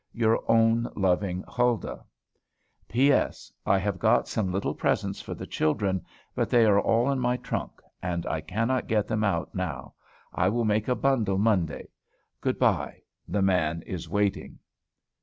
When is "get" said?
8.87-9.07